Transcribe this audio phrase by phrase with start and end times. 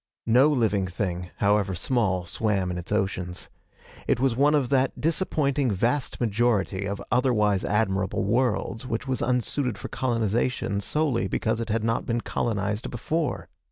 [0.25, 3.49] No living thing, however small, swam in its oceans.
[4.07, 9.77] It was one of that disappointing vast majority of otherwise admirable worlds which was unsuited
[9.77, 13.47] for colonization solely because it had not been colonized before.